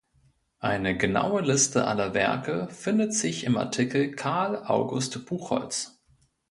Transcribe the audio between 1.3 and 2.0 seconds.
Liste